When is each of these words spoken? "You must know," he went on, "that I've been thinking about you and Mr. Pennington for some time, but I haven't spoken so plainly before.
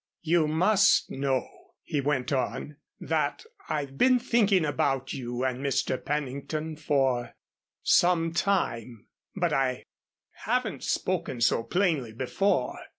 "You 0.23 0.47
must 0.47 1.11
know," 1.11 1.47
he 1.83 2.01
went 2.01 2.33
on, 2.33 2.77
"that 2.99 3.45
I've 3.69 3.99
been 3.99 4.17
thinking 4.17 4.65
about 4.65 5.13
you 5.13 5.43
and 5.43 5.59
Mr. 5.59 6.03
Pennington 6.03 6.75
for 6.77 7.35
some 7.83 8.33
time, 8.33 9.05
but 9.35 9.53
I 9.53 9.83
haven't 10.31 10.83
spoken 10.83 11.39
so 11.39 11.61
plainly 11.61 12.13
before. 12.13 12.79